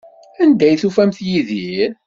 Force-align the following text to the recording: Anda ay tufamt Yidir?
Anda 0.43 0.63
ay 0.67 0.75
tufamt 0.81 1.17
Yidir? 1.27 1.91